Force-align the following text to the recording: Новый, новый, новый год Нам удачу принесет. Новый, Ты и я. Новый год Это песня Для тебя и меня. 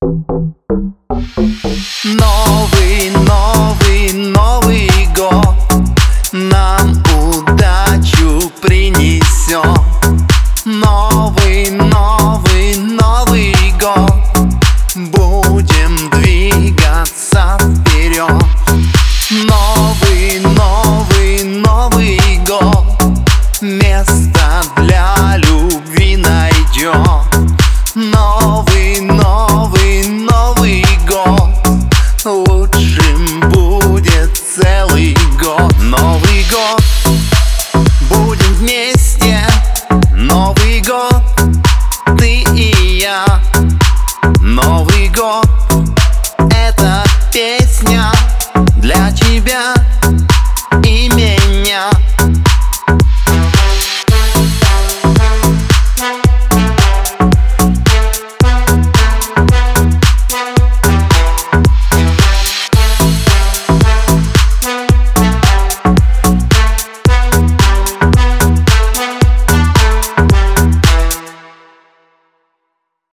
Новый, 0.00 1.10
новый, 3.26 4.12
новый 4.12 4.88
год 5.16 5.56
Нам 6.30 7.02
удачу 7.20 8.48
принесет. 8.62 9.64
Новый, 10.64 11.70
Ты 42.18 42.44
и 42.54 42.98
я. 43.00 43.24
Новый 44.40 45.08
год 45.08 45.48
Это 46.50 47.04
песня 47.32 48.10
Для 48.76 49.10
тебя 49.12 49.74
и 50.84 51.08
меня. 51.10 51.90